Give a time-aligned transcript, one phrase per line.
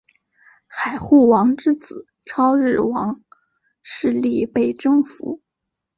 [0.65, 3.21] 海护王之子超日王
[3.83, 5.43] 势力被征服。